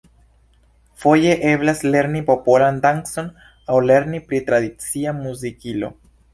[1.03, 3.29] Foje eblas lerni popolan dancon
[3.75, 5.97] aŭ lerni pri tradicia muzikilo.